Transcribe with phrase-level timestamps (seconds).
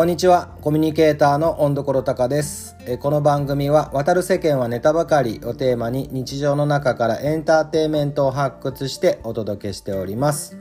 [0.00, 0.56] こんにちは。
[0.62, 2.74] コミュニケーターの温所隆です。
[2.86, 10.56] えこの番組は渡る世間はネタばかりをテーマに日常の中からエンターテインメントを発掘してお届けしております。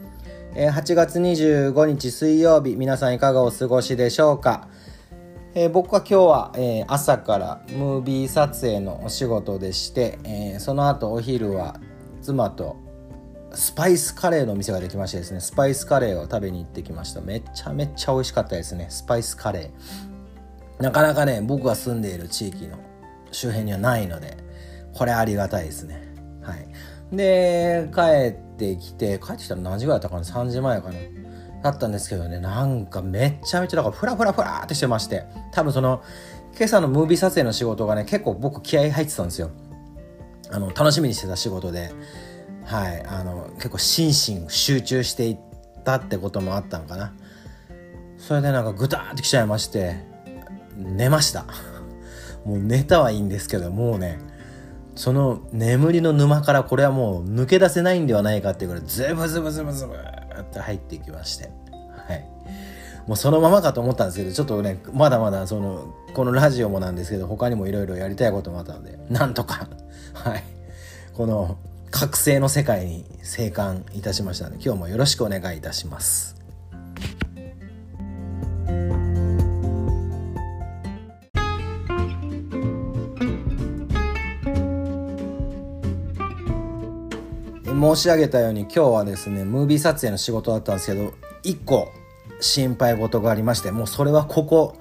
[0.56, 4.68] え8月25日水曜日皆さんいかがお過ごしでしょうか。
[5.54, 11.80] えー、僕は今日は、えー、朝からムービー撮影のお仕事でして、えー、その後お昼は
[12.22, 12.89] 妻と
[13.54, 17.22] スパイスカレーの店ができましてですねスパイスカレーを食べに行ってきました。
[17.22, 18.88] めちゃめちゃ美味しかったですね。
[18.90, 20.84] スパイスカレー。
[20.84, 22.78] なかなかね僕が住んでいる地域の
[23.32, 24.38] 周辺にはないので
[24.94, 26.14] これありがたいですね。
[26.42, 26.68] はい。
[27.16, 31.00] で帰ってきて帰ってきたら何時ぐらいだったかな？3時前かな？
[31.64, 36.02] だったんですけどねなんかめちゃめちゃだからフラフラフラってしてまして多分その
[36.56, 39.50] 今朝のムービー撮影の仕事がね結構僕気合入ってたんですよ。
[40.52, 41.92] あの楽しみにしてた仕事で。
[42.70, 45.38] はいあの結構心身集中していっ
[45.84, 47.14] たってこともあったのかな。
[48.20, 50.06] それでなんかグターってきちゃいまして
[50.78, 51.46] 寝ました。
[52.46, 54.20] もう寝たはいいんですけどもうね
[54.94, 61.50] その眠りの沼からこれはもう抜け出せないんではないかっていうぐらいズブズブズブズブって入ってきまして。
[62.08, 62.24] はい。
[63.08, 69.68] もうそのままかと思ったんですけどちょっとねまだまだそのこのラジオもなんですけど他にもいろいろやりたいこともあったのでなんとか。
[70.14, 70.44] はい。
[71.16, 71.58] この
[71.92, 76.40] 覚醒の世界に生還いたしましたので今日もよろしくお願いいたします。
[87.80, 91.90] 申し上げたように今日はですねムービー撮影の仕事だったんですけど1個
[92.42, 94.76] 心配事がありましてもうそれはここ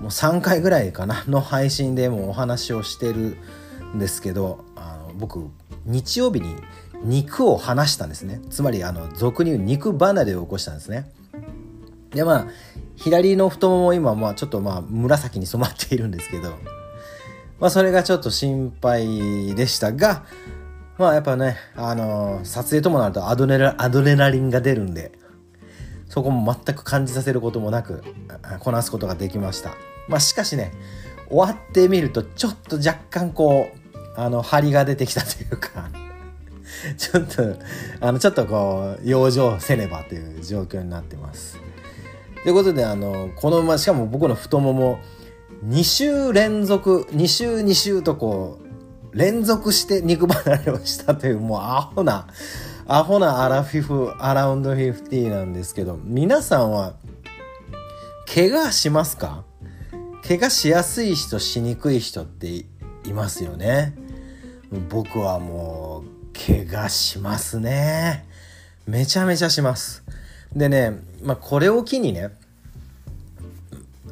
[0.00, 3.36] もう3回ぐらいかなの配信でもお話をしてる
[3.94, 5.48] んですけどあの僕
[5.86, 6.54] 日曜日に
[7.02, 8.40] 肉を離したんですね。
[8.50, 11.10] つまりあの俗に言う肉離れを起こしたんですね。
[12.10, 12.46] でまあ
[12.96, 16.50] 左の太もも今まあちょっとまあ紫に染まっているんですけど
[17.60, 20.24] まあそれがちょっと心配でしたが
[20.98, 25.12] まあやっぱねあのー、撮影ともなるとアドレアドレナリンが出るんで
[26.08, 28.02] そこも全く感じさせることもなく
[28.60, 29.74] こなすことができました。
[30.08, 30.72] まあしかしね
[31.28, 33.78] 終わってみるとちょっと若干こう
[34.16, 35.90] あの、張りが出てきたというか
[36.96, 37.56] ちょっと、
[38.00, 41.58] あの、ちょっとこう、養生せねばという状況になってます。
[42.42, 44.98] ということで、あの、このま、しかも僕の太もも、
[45.66, 48.58] 2週連続、2週2週とこ
[49.12, 52.26] う、連続して肉離れをしたという、もうアホな、
[52.86, 56.94] アホなアラフィフ、アラウンド50なんですけど、皆さんは、
[58.32, 59.44] 怪我しますか？
[60.26, 62.66] 怪我しやすい人、しにくい人ってい
[63.14, 63.94] ますよね。
[64.88, 68.26] 僕はもう怪我しますね。
[68.86, 70.04] めちゃめちゃします。
[70.54, 72.30] でね、まあ、これを機にね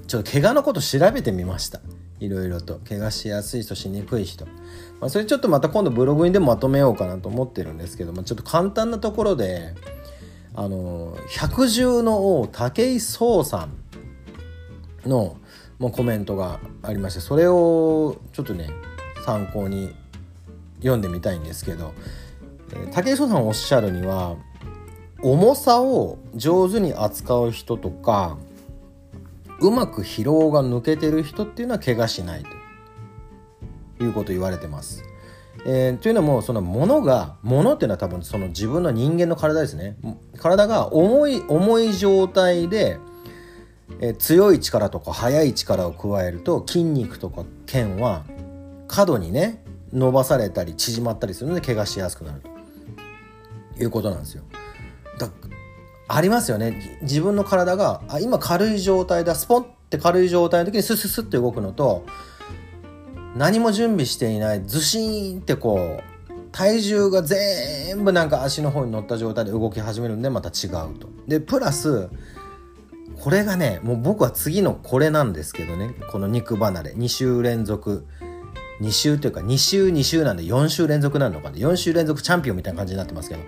[0.06, 1.80] ちょっと怪我のこと調べてみました。
[2.20, 2.80] いろいろと。
[2.88, 4.46] 怪我しやすい人しにくい人、
[5.00, 9.74] まあ、それちょっとまた今度ブログにでもまとめようかなと思ってるんですけど、ま、ちょっと簡単なところで
[10.54, 13.68] あの百獣の王武井壮さ
[15.04, 15.36] んの
[15.78, 18.70] もうコメントがありましてそれをちょっとね
[19.24, 19.94] 参考に
[20.84, 21.94] 読んでみたいんですけど
[22.92, 24.36] 武井壮さんおっしゃるには
[25.22, 28.36] 重さを上手に扱う人とか
[29.60, 32.44] うまく疲労が抜けてる人っていうのは怪我しない
[33.98, 35.02] ということ言われてます。
[35.66, 39.96] えー、というのもその物が物っていうのは多分その自分の人間の体ですね
[40.36, 42.98] 体が重い重い状態で、
[44.00, 48.24] えー、強い力とか速い力を加えると筋肉とか腱は
[48.88, 49.63] 過度にね
[49.94, 52.42] 伸ばされたり縮まったりするので怪我しやすくなる
[53.76, 54.42] ということなんですよ。
[55.18, 55.30] だ
[56.08, 62.04] ありますよね自分の体があ今軽い状態だスポンって軽い状態の時にスススって動くのと
[63.36, 66.14] 何も準備していないずしーんってこう
[66.52, 71.08] 体重が全部なんか足の方に乗った状態で動き始めるんでまた違うと。
[71.26, 72.10] でプラス
[73.18, 78.06] これがねもう僕は次のこれなんですけどねこの肉離れ2週連続
[78.80, 81.56] 2週というか2週2週なんで4週連続なのかな。
[81.56, 83.42] 4週連続チャンピオンみたいな感じになってますけど、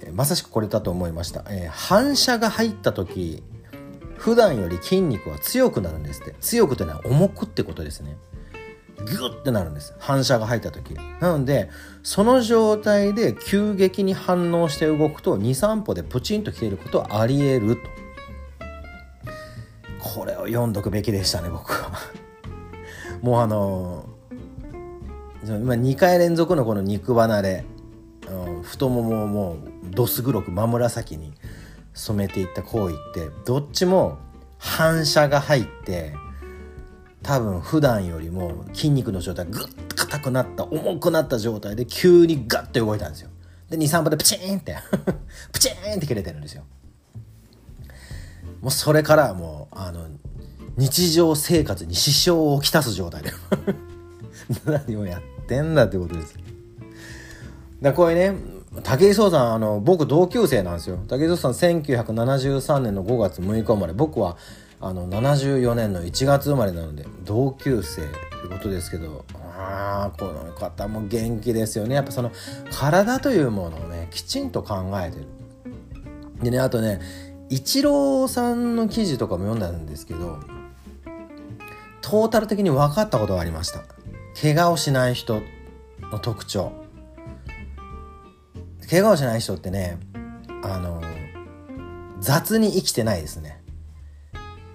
[0.00, 3.42] えー、まさしくこれだと思いました、えー、反射が入った時
[4.16, 6.34] 普段より筋肉は強くなるんですって。
[6.40, 8.16] 強くというのは重くってことですね。
[9.04, 9.94] ギュッてなるんです。
[9.98, 10.94] 反射が入った時。
[11.20, 11.70] なので
[12.04, 17.82] その状態で急激に反応して動くと23歩でプチンと切れることはありえると。
[19.98, 21.92] これを読んどくべきでしたね僕は。
[23.22, 24.11] もうあの
[25.44, 27.64] 今2回連続のこの肉離れ、
[28.30, 31.32] うん、太ももをもうどす黒く真紫に
[31.94, 34.18] 染めていった行為ってどっちも
[34.58, 36.14] 反射が入って
[37.22, 43.30] 多分普段よりも筋肉の状態がグッと硬くなった重くなった状態で急にガッと動いたんですよ。
[43.68, 44.76] で23分でプチーンって
[45.52, 46.62] プチーンって切れてるんですよ。
[48.60, 50.06] もうそれからもうあの
[50.76, 53.32] 日常生活に支障をきたす状態で。
[54.64, 56.36] 何をやってんだってことです。
[57.80, 58.36] だこれね
[58.82, 60.98] 武井壮さんあの僕同級生なんですよ。
[61.08, 63.92] 武井壮さん1973年の5月6日生まれ。
[63.92, 64.36] 僕は
[64.80, 68.08] あの74年の1月生まれなので同級生とい
[68.46, 69.24] うことですけど。
[69.54, 71.94] ああこの方も元気ですよね。
[71.94, 72.32] やっぱその
[72.70, 75.26] 体というものをねきちんと考えてる。
[76.42, 77.00] でねあとね
[77.48, 80.38] イチローさんの記事とかも読んだんですけど
[82.00, 83.80] トータル的に分かったことがありました。
[84.40, 85.42] 怪我をしない人
[86.10, 86.72] の特徴。
[88.88, 89.98] 怪我をしない人ってね
[90.62, 91.02] あの
[92.20, 93.62] 雑に生きてないですね。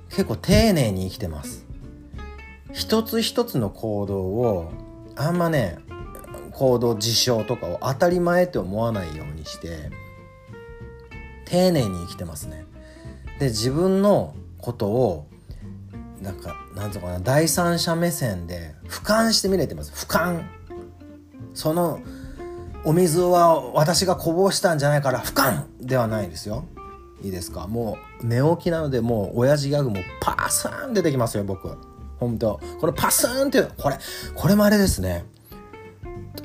[0.10, 1.66] 結構丁寧に生きてます。
[2.74, 4.72] 一つ一つの行動を
[5.16, 5.78] あんまね
[6.54, 9.92] 行動事象とかを当たり前って思わないようにして
[11.46, 12.66] 丁寧に生きてますね。
[13.40, 15.28] で自分のことを
[16.22, 19.92] なんかなんとかな第三者目線で俯瞰して見れてます。
[19.92, 20.44] 俯瞰。
[21.54, 22.00] その
[22.84, 26.66] お水は私がこぼしたんじゃないから俯瞰ではないですよ。
[27.24, 27.68] いいですか？
[27.68, 31.76] もう寝起きなのでもう親父ギャグもパスーン出てきますよ僕
[32.20, 32.60] 本当。
[32.80, 33.98] このパスーンっていうこれ
[34.36, 35.26] これもあれですね。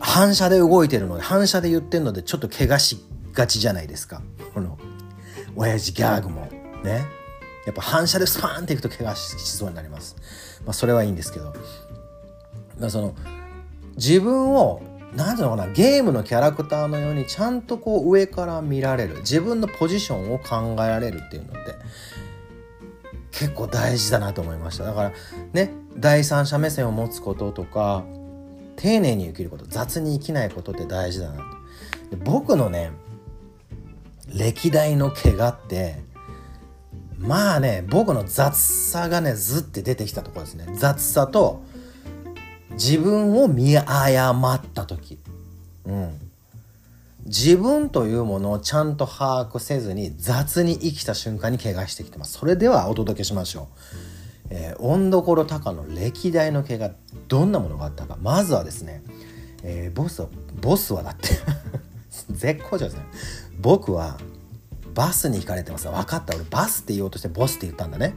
[0.01, 2.99] 反射で動いてるので反射で言ってるのでちょっと怪我し
[3.33, 4.23] がちじゃないですか。
[4.55, 4.79] この
[5.55, 6.49] 親父ギャグも。
[6.83, 7.05] ね。
[7.67, 10.17] やっぱ反射でスパーンっていくと怪我しそうになります。
[10.65, 11.55] まあそれはいいんですけど。
[12.79, 13.15] まあその
[13.97, 14.83] 自分を
[15.15, 19.19] 何ていうのかなゲームのキャラクターのようにちゃんとこう上から見られる。
[19.19, 21.75] 自分のポジションを考えられるっていうのって
[23.31, 24.85] 結構大事だなと思いました。
[24.85, 25.13] だから
[25.53, 28.05] ね第三者目線を持つこととか
[28.77, 31.39] 丁寧に生きること雑に生きないことって大事だな
[32.11, 32.91] で僕のね
[34.35, 36.03] 歴代の怪我って
[37.23, 40.67] まあね僕の雑さがねずって出てきたところですね。
[40.75, 41.63] 雑さと
[42.73, 45.19] 自分を見誤った時、
[45.85, 46.19] うん、
[47.27, 52.39] 自分というものをちゃんと把握せずに雑に生きた瞬間に怪我してきてます。
[52.39, 53.67] それではお届けしましょう、
[54.51, 56.91] えー、温所高の歴代の怪我
[57.29, 58.17] どんなものがあったか。
[58.21, 59.03] まずはですね、
[59.63, 60.29] えー、ボスは
[60.61, 61.29] ボスはだって
[62.31, 63.03] 絶好調ですね。
[63.61, 64.19] 僕は
[64.95, 65.89] バスに引かれてます。
[65.89, 66.35] 分かった。
[66.35, 68.15] 俺バスって言おうとしてボスって言ったんだね。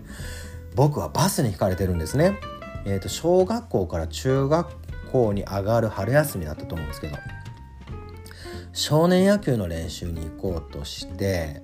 [0.75, 2.37] 僕はバスに引かれてるんですね。
[2.85, 4.67] えー、と小学校から中学
[5.11, 7.17] 校に上がる春休みだったと思うんですけど
[8.73, 11.61] 少年野球の練習に行こうとして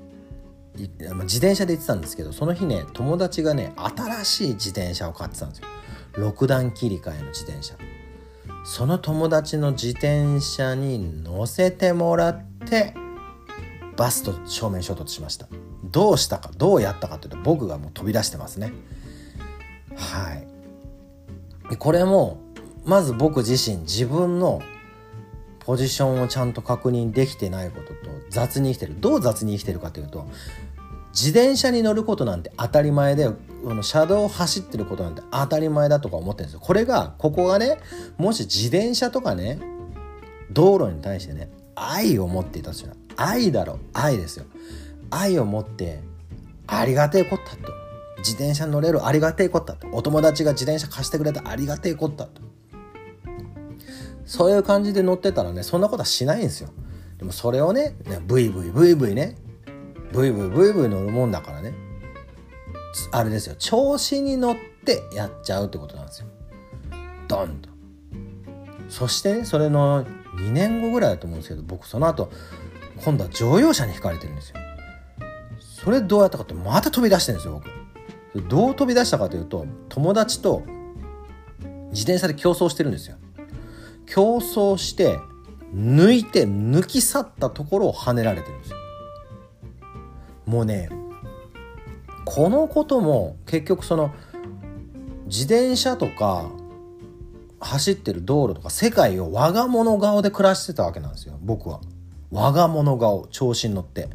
[0.76, 5.68] 自転車で行ってたんですけどその日ね友達がね新しい自転車を買ってたんですよ。
[6.14, 7.76] 6段切り替えの自転車。
[8.64, 12.94] その友達の自転車に乗せてもらって
[14.02, 15.48] バスと正面衝突しました。
[15.84, 18.74] どうしたかどうやったかというと僕がもう飛び出してますね。
[19.96, 21.78] はい。
[21.78, 22.40] これも
[22.84, 24.64] まず僕自身自分の
[25.60, 27.94] ポジションをちゃんと確認できてないことと
[28.32, 29.00] 雑に生きてる。
[29.00, 30.28] どう雑に生きてるかというと
[31.14, 36.60] 自転車に乗ることなんて当たり前でこの車道を走ってることなんて当たり前だとか思ってるんですよ。
[36.60, 37.78] これがここがね
[38.18, 39.60] もし自転車とかね
[40.50, 43.80] 道路に対してね愛を持っていたとしたら愛だろ。
[43.94, 44.46] 愛ですよ。
[45.10, 46.00] 愛を持って
[46.68, 47.74] ありがてえこったと。
[48.18, 49.06] 自転車乗れる。
[49.06, 49.88] ありがてえこったと。
[49.92, 52.42] お友達が自転車貸してくれたありがてえこったと。
[54.26, 56.70] そういう感じで乗ってたらねそんなことはしないんですよ。
[57.18, 57.96] でもそれをね
[58.28, 59.36] ブイブイブイブイね。
[60.12, 61.74] ブイブイブイブイ乗るもんだからね。
[63.12, 63.56] あれですよ。
[63.58, 66.28] 調子に乗ってやっちゃうってことなんですよ。
[67.28, 67.70] ドンと。
[68.90, 72.32] そしてねそれの2年後ぐらいだと思うんですけど僕その後
[73.04, 74.58] 今度は乗用車にひかれてるんですよ。
[75.60, 77.62] それどうやったかってまた飛び出してるんですよ
[78.34, 78.48] 僕。
[78.48, 80.64] どう飛び出したかというと友達と
[81.90, 83.18] 自転車で競争してるんですよ。
[84.06, 85.20] 競争して
[85.74, 88.78] 抜いて抜き去ったところを跳ねられてるんですよ。
[90.46, 90.90] もうね
[92.26, 94.12] このことも結局その
[95.26, 96.50] 自転車とか
[97.60, 101.82] 走ってる道路とか世界を我が物顔で暮らしてたわけなんですよ僕は。
[102.32, 104.10] 我が物顔調子に乗って。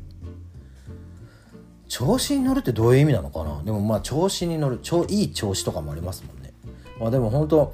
[1.88, 3.62] 調子に乗るってどういう意味なのかな？
[3.62, 6.52] でもまあ調子に乗る超いい調子とかもありますもんね、
[6.98, 7.72] まあ、でも本当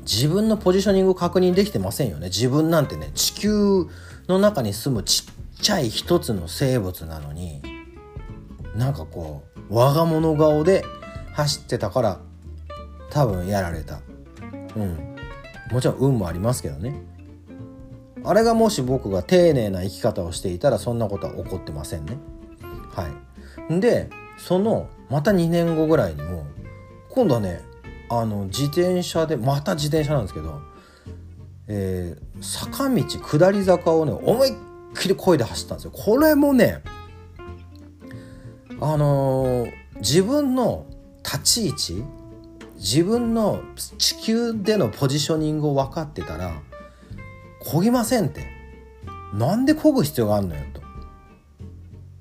[0.00, 2.26] 自分のポジショニング確認できてませんよね。
[2.26, 3.86] 自分なんてね地球
[4.26, 7.62] の中に住むちっちゃい一つの生物なのに
[8.74, 10.84] なんかこう我が物顔で
[11.34, 12.20] 走ってたから
[13.10, 14.00] 多分やられた。
[14.76, 15.16] うん。
[15.70, 16.94] もちろん運もありますけどね。
[18.24, 22.18] あれがもし僕が丁寧な生き方をしていたらそんなことは起こってませんね。
[22.94, 23.08] は
[23.70, 23.80] い。
[23.80, 26.46] でそのまた2年後ぐらいにも
[27.10, 27.60] 今度はね
[28.08, 30.60] あの自転車でまた自転車なんですけど、
[31.66, 34.54] えー、坂道下り坂をね思いっ
[34.98, 35.90] きり声で走ったんですよ。
[35.90, 36.82] これもね
[38.80, 40.86] あのー、自分の
[41.24, 42.04] 立ち位置
[42.76, 43.60] 自分の
[43.98, 46.62] 地球でのポジショニングを分かってたら
[47.70, 48.46] 漕ぎませんって。
[49.34, 50.80] なんで漕ぐ必要があるのよと。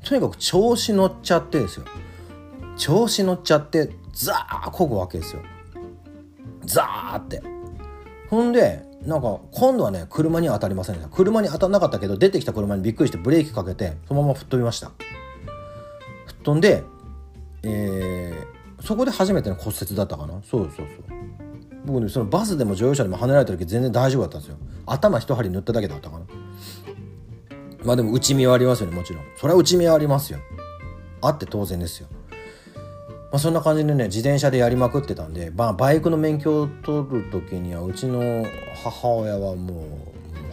[0.10, 1.86] とにかく調子乗っちゃってですよ。
[2.76, 5.42] 調子乗っちゃってザー漕ぐわけですよ。
[6.66, 7.42] ザーって。
[8.30, 11.10] ほんでなんか今度はね車には当たりませんでした。
[11.10, 14.92] 車に当たんなかったけど出てきた車にびっくりしてブレーキかけてそのまま吹っ飛びました。
[16.26, 16.84] 吹っ飛んで
[17.64, 20.42] えー、そこで初めての骨折だったかな。
[20.44, 21.18] そうそうそう。
[21.88, 26.26] 僕ねそのバスでも乗用車でも跳ねられた時全然大丈夫だったんですよ頭一針塗っただけだったかな
[27.84, 30.40] まあでも内身はありますよねもちろんそれは内身はありますよ
[31.22, 32.08] あって当然ですよ
[33.30, 38.46] まあ、そんな感じでね自転車でやりまくってたんで、まあ、バイクの免許を取る時にはうちの
[38.86, 39.86] 母親はもう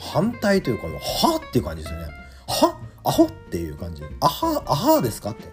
[0.01, 2.07] 反対というか「は?」っていう感じですよね
[2.49, 2.77] 「は？
[3.05, 5.45] アホ?」っていう感じ「あはアハーですか?」って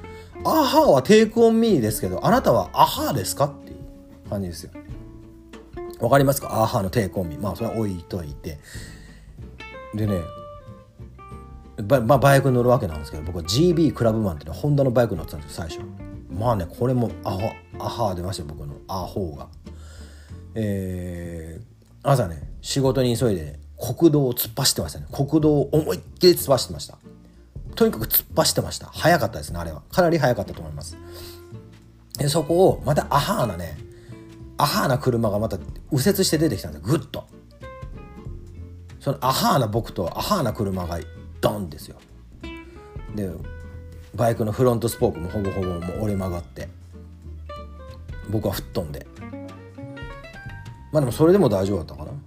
[0.42, 4.70] 「アハーはテイクオンミーですけどあなたはアハーですか?」っていう感じですよ
[6.00, 6.48] わかりますか？
[6.62, 8.58] アハーのテイクオンミーまあそれは置いといて。
[9.94, 10.20] でね
[11.82, 15.80] バ,、まあ、バイクに乗るわけなんですけど僕は GB クラブマンっていうのはホンダのバイクに乗ってたんですよ最初。
[16.30, 17.40] まあねこれもアホ
[17.78, 19.48] アハ出ました僕のアホーが。
[20.54, 21.64] えー、
[22.02, 25.06] 朝ね仕事に急いでね国道を突っ走ってましたね。
[25.12, 26.98] 国道を思いっきり突っ走ってました。
[27.74, 28.86] とにかく突っ走ってました。
[28.86, 29.82] 早かったですねあれは。
[29.90, 30.96] かなり早かったと思います。
[32.18, 33.78] でそこをまたアハーなね
[34.60, 35.58] アハーな車がまた
[35.90, 37.26] 右折して出てきたんですグッと。
[38.98, 41.00] そのアハーな僕とアハーな車が
[41.40, 41.96] ドンですよ。
[43.14, 43.30] で
[44.14, 46.68] バイクのフロントスポークもほぼほぼもう折れ曲がって。
[48.28, 49.06] 僕は吹っ飛んで。
[50.92, 52.10] まあでもそれでも大丈夫だったかな。
[52.10, 52.18] うん。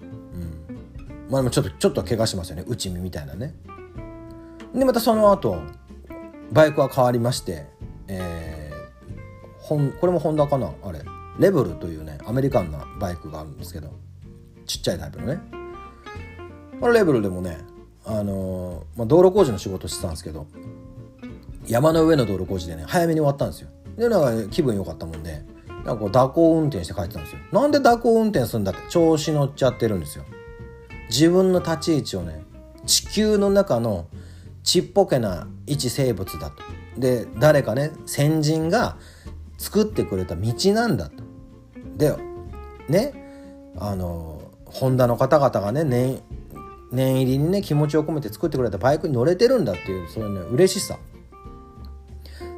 [1.30, 2.66] まあでもちょっとちょっと怪我しますよね。
[2.68, 3.54] 内身みたいなね。
[4.74, 5.62] でまたその後
[6.52, 7.68] バイクは変わりまして
[8.08, 10.72] えー、ほんこれもホンダかな？
[10.84, 11.02] あれ。
[11.40, 13.92] レブルというねアメリカンなバイクがあるんですけど
[14.66, 15.40] ちっちゃいタイプのね。
[16.82, 17.60] あれレベルでもね
[18.06, 20.46] あのー、まあ、道路工事の仕事してたんですけど
[21.66, 23.70] 山の上の道路工事でね早めに終わったんですよ。
[23.98, 25.44] でなんか気分良かったもんで
[25.86, 27.40] なんか蛇行運転して帰ってたんですよ。
[27.52, 30.26] なんで蛇行運転するんだって調子乗っちゃってるんですよ。
[31.10, 32.44] 自分の立ち位置をね
[32.86, 34.08] 地球の中の
[34.64, 36.64] ちっぽけな一生物だと。
[36.98, 38.98] で誰かね先人が
[39.58, 41.23] 作ってくれた道なんだと。
[41.98, 42.16] で
[42.90, 43.14] ね
[43.78, 46.22] あのホンダの方々がね念
[46.92, 50.98] 念入りにね気持ちを込めて作ってくれたバイクに乗れてるんだっていうそういうね嬉しさ。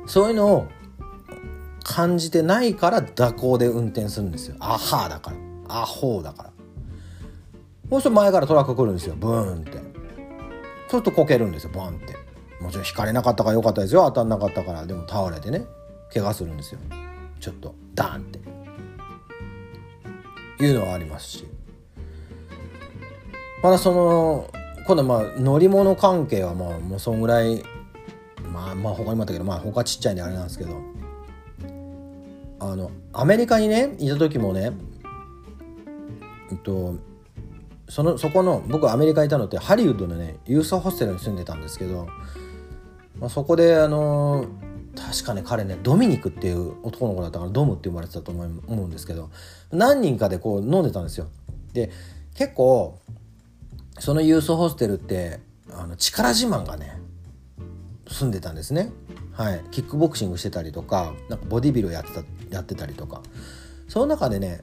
[0.07, 0.67] そういうのを
[1.83, 4.55] 感じてないから蛇行で運転するんですよ。
[4.59, 5.81] アハーだから。
[5.81, 6.51] アホーだから。
[7.89, 9.15] そうすると前からトラック来るんですよ。
[9.15, 9.71] ブーンって。
[9.71, 9.81] そう
[10.89, 11.71] するとこけるんですよ。
[11.73, 12.15] ボンって。
[12.61, 14.03] もちろん引かれなかったからよかったですよ。
[14.05, 14.85] 当たんなかったから。
[14.85, 15.65] でも倒れてね
[16.13, 16.79] 怪我するんですよ。
[17.39, 18.54] ちょっとダーンって。
[20.59, 21.47] いうのはありますし。
[23.63, 24.49] まだその
[24.85, 27.63] 今度まあ乗り物関係はまあもうそんぐらい
[28.51, 30.95] まあまあ他にもあったけどまあ他ちっちゃいんであれなんですけど。
[32.59, 34.71] あのアメリカにねいた時もね
[36.51, 36.95] えっと
[37.87, 42.07] そのそこの僕アメリカにいたのってハリウッドのねユースホステルに住んでたんですけど、
[43.19, 44.45] まあ、そこであの
[44.95, 49.29] 確かね彼ねドミニクっていう男の子だったからドムって呼ばれてたと思うんですけど
[49.71, 51.27] 何人かでこう飲んでたんですよ。
[51.73, 51.91] で
[52.35, 52.99] 結構
[53.99, 55.39] そのユースホステルって
[55.71, 56.99] あの力自慢がね
[58.07, 58.91] 住んでたんですね。
[59.31, 63.21] はい、キックボクシングしてたりとかなんかボディビルをやってたやってたりとか。
[63.87, 64.61] その中でね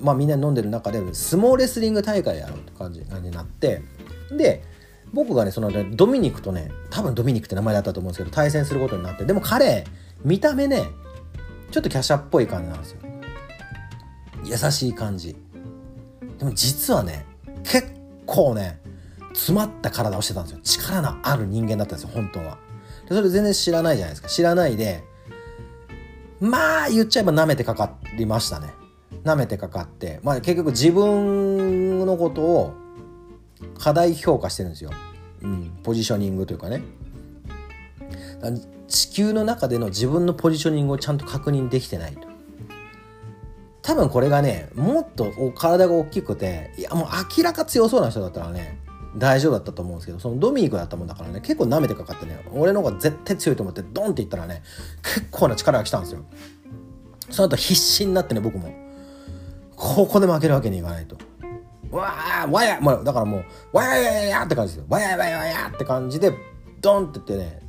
[0.00, 3.82] まあみんな飲んでる中で相撲レスリング大会やろうって感じ感じになって
[4.30, 4.64] で
[5.12, 9.84] 僕がねそのねドミニクとね多分ドミニクって名前だったと思うんですけど対戦することになってでも彼
[10.24, 10.86] 見た目ね
[11.70, 12.98] ちょっと華奢っぽい感じなんですよ。
[14.44, 15.36] 優しい感じ。
[16.38, 17.26] でも実はね
[17.64, 17.92] 結
[18.24, 18.80] 構ね
[19.34, 20.60] 詰まった体をしてたんですよ。
[20.62, 22.58] 力のある人間だったんですよ本当は。
[23.08, 24.28] でそれ全然知らないじゃないですか。
[24.28, 25.02] 知らないで
[26.40, 28.68] まあ言っちゃえば舐めてかかりましたね。
[29.24, 30.20] 舐めてかかって。
[30.22, 32.74] まあ結局自分のことを
[33.78, 34.90] 過大評価してるんですよ、
[35.42, 36.82] うん、ポジショニングというかね。
[38.86, 42.28] 地球の中での自分のポジショニングをちゃんと確認できてないと。
[43.82, 48.78] 多分これがねもっと体が大きくていやもう明らか強そうな人だったらね
[49.16, 54.62] 大丈夫だったと思うんですけどそのドミニクだったもんだからね結構舐めてかかってね俺の方が絶対強いと思ってドンっていったらね
[55.02, 56.24] 結構な力が来たんですよ。
[57.30, 58.72] その後必死になってね僕も。
[59.74, 61.16] ここで負けるわけにいかないと。
[61.90, 66.32] わーわや、まあ、だからもうわややややって感じですよわやわやわやって感じで
[66.80, 67.60] ドンってってね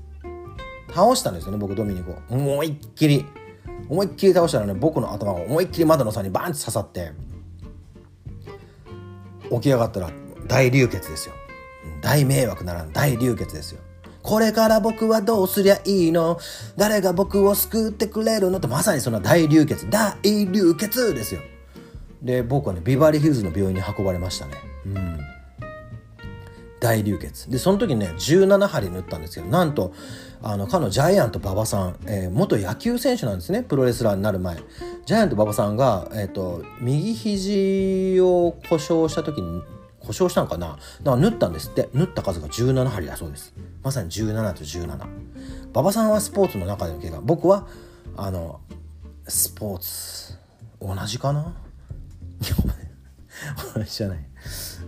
[0.93, 3.25] 倒したんですよね僕ドミニクを思いっきり
[3.87, 7.11] 思いっきり倒したらね僕の頭が思いっきり窓の差にバンって刺さって
[9.51, 10.11] 起き上がったら
[10.47, 11.35] 大流血ですよ
[12.01, 13.81] 大迷惑ならん大流血ですよ
[14.21, 16.39] これから僕はどうすりゃいいの
[16.75, 21.41] 誰が僕を救ってくれるのってまさにその大流血大流血ですよ
[22.21, 24.53] で僕はねビバリーヒルズの病院に運ばれましたね。
[24.85, 25.19] うん。
[26.79, 27.49] 大流血。
[27.51, 29.93] でその時ね17針縫ったんですけどなんと
[30.41, 34.57] あのかのジャイアント馬場さん、えー、元野球選手なんですねプロレスラーになる前。
[35.05, 39.61] ジャイアント馬場さんが、えーと、右肘を故障した時に
[39.99, 40.67] 故障したのかな？
[40.67, 41.89] だから縫ったんですって。
[41.93, 43.53] 縫った数が17針だそうです。
[43.83, 45.07] まさに17と17
[45.73, 47.67] 馬場さんはスポーツの中での怪我僕は
[48.15, 48.61] あの
[49.27, 50.37] スポーツ
[50.81, 51.53] 同じかな？
[53.75, 54.19] 同じじゃない。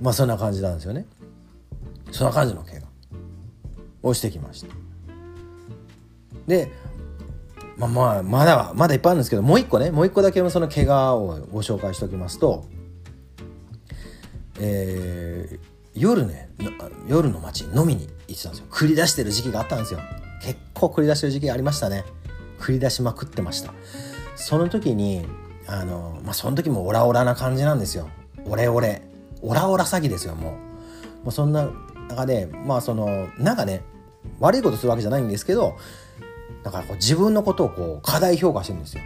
[0.01, 1.05] まあそんな感じなんですよね。
[2.11, 2.87] そんな感じの怪我
[4.03, 4.67] をしてきました。
[6.47, 6.71] で
[7.77, 12.65] まあまあまだまだいっぱいあるんですけどもう一個ねもう一個だけその怪我をご紹介しておきますと
[14.59, 15.59] えー、
[15.95, 16.49] 夜ね
[17.07, 18.65] 夜の街飲みに行ってたんですよ。
[18.69, 19.99] 繰り出してる時期があったんですよ。
[20.41, 22.03] 結構繰り出してる時期がありましたね。
[22.59, 23.73] 繰り出しまくってました。
[24.35, 25.25] その時に
[25.71, 28.09] あのまあその時もオラオラな感じなんですよ。
[28.45, 29.01] オレオレ。
[29.41, 31.23] オラオラ詐欺ですよもう。
[31.23, 31.69] もうそんな
[32.09, 33.81] 中でまあそのなんかね
[34.39, 35.77] 悪いことするわけじゃないんですけど
[36.63, 39.03] だからこう自分のことをこう過大評価してるんですよ。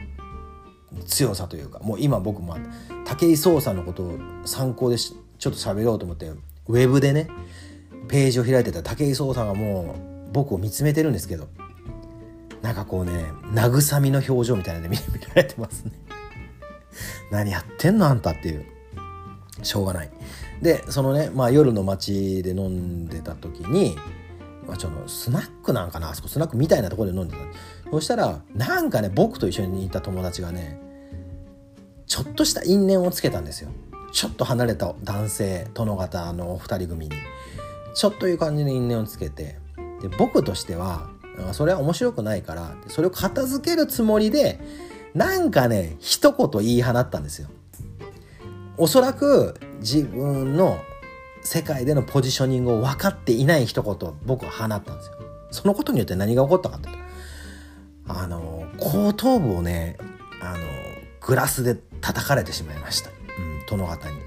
[1.05, 1.79] 強さというか。
[1.79, 2.57] もう今僕も
[3.05, 6.25] 武井壮さんのことを参考でちょっと喋ろうと思って
[6.68, 7.29] ウェブでね
[8.07, 9.96] ページを開いてた武井壮さんがも
[10.29, 11.48] う僕を見つめてるんですけど
[12.61, 13.11] なんかこうね
[13.53, 14.98] 慰みの表情みたいなので見
[15.29, 15.92] られてますね。
[17.31, 18.66] 何やってんのあんたっていう。
[19.64, 20.10] しょうがない。
[20.62, 23.96] でそのね、まあ、夜の街で飲んでた時に、
[24.68, 27.42] まあ、ちょっとスナックなんかなあそこスナックみたいなところで飲んでた。
[27.92, 30.79] そしたらなんかね僕と一緒にいた友達がね
[32.08, 33.70] ちょっとした因縁をつけたんですよ。
[34.12, 37.16] ちょっと離れた男性殿方の2人組に。
[37.96, 39.58] ちょっという感じの因縁をつけて。
[40.01, 41.10] で僕としては
[41.53, 44.60] それは面白くないからそれを片付けるつもりで
[45.15, 47.47] なんかね一言言い放ったんですよ。
[48.77, 50.77] おそらく自分の
[51.41, 55.13] 世界でのポジショニングを分かっていない一言僕は放ったんですよ。
[55.51, 56.89] そのことによって何が起こったかって
[58.07, 59.97] あの後頭部をね
[60.41, 60.57] あの
[61.21, 64.17] グラスで叩かれてしまいました、うん、殿方に。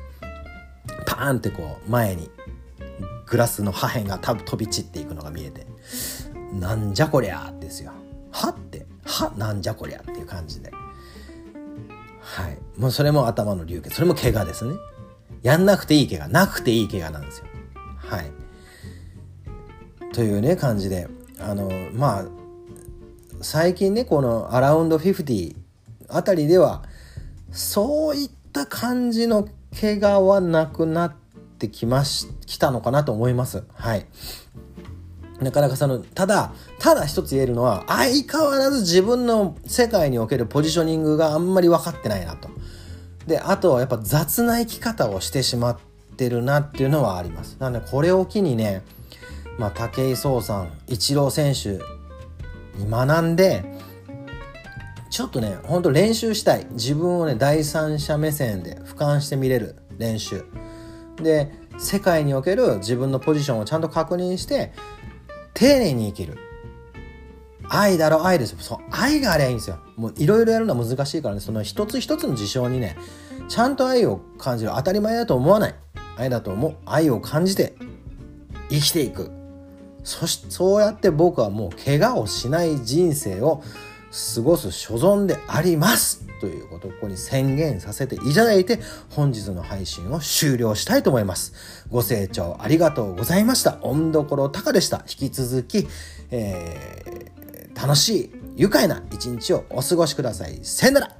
[1.06, 2.30] パーンってこう前に
[3.26, 5.66] グラスの破片が飛び散っていくのが見えて。
[6.52, 7.92] なんじゃこりゃですよ。
[8.32, 8.58] はっ
[9.08, 10.70] はなんじゃこりゃっていう感じで。
[12.20, 12.58] はい。
[12.76, 13.94] もうそれも頭の流血。
[13.94, 14.74] それも怪我ですね。
[15.42, 16.28] やんなくていい怪我。
[16.28, 17.46] なくていい怪我なんですよ。
[17.96, 18.30] はい。
[20.12, 21.08] というね感じで。
[21.40, 22.24] あのまあ
[23.40, 25.54] 最近ねこのアラウンド50
[26.08, 26.82] あたりでは
[27.52, 29.48] そういった感じの
[29.80, 31.14] 怪我はなくなっ
[31.58, 33.64] てきましきたのかなと思います。
[33.74, 34.06] はい。
[35.40, 42.48] なかなかその、ただ、ただ一つ言えるのは、相変わらず自分の世界におけるポジショニングがあんまり分かってないなと。
[43.26, 45.78] で、あとはやっぱ雑な生き方をしてしまっ
[46.16, 47.56] てるなっていうのはあります。
[47.60, 48.82] なので、これを機にね、
[49.58, 51.82] まあ、武井壮さん、イチロー選手
[52.82, 53.64] に学んで、
[55.10, 56.66] ちょっとね、ほんと練習したい。
[56.72, 60.44] 自分をね、第三者目線で俯瞰して見れる練習。
[61.16, 64.72] で、世界における自分のポジションをちゃんと確認して、
[65.58, 66.38] 丁寧に生きる。
[67.68, 68.58] 愛だろ愛ですよ。
[68.60, 69.78] そう、愛がありゃいいんですよ。
[69.96, 72.96] もういろいろやるのは難しいからね、その一つ一つの事象にね、
[73.48, 74.70] ちゃんと愛を感じる。
[74.76, 75.74] 当たり前だと思わない。
[76.16, 76.76] 愛だと思う。
[76.86, 77.74] 愛を感じて
[78.70, 79.32] 生きていく。
[80.04, 83.64] そし、そうやって僕はもう怪我をしない人生を
[84.34, 88.78] 過ごす所存でありますということをここに宣言させていただいて
[89.10, 91.84] 本日の配信を終了したいと思います。
[91.90, 93.78] ご清聴ありがとうございました。
[93.82, 94.98] 温どころたかでした。
[95.08, 95.88] 引き続き、
[96.30, 100.60] えー、楽しい愉快な一日をお過ごしください。
[100.62, 101.17] さよなら